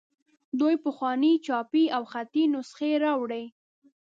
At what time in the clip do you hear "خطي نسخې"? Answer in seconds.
2.11-2.91